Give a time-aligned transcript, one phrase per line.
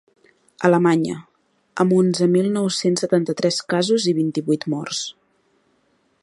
[0.69, 1.17] Alemanya,
[1.83, 5.05] amb onzen mil nou-cents setanta-tres casos i vint-i-vuit morts.